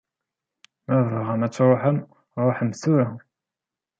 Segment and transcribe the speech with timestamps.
[0.87, 1.97] Ma tebɣam ad tṛuḥem,
[2.45, 3.07] ṛuḥem tura!